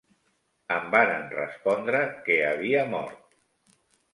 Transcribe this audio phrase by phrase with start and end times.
[0.75, 3.41] Em varen respondre que havia mort.